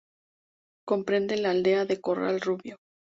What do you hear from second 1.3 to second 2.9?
la aldea de Corral Rubio.